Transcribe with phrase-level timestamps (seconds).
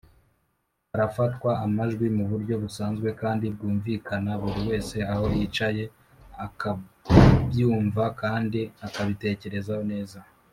[0.91, 5.83] Harafatwa amajwi mu buryo busanzwe kandi bwumvikana buri wese aho yicaye
[6.45, 10.17] akabyumva kandi akabitekerezaho neza.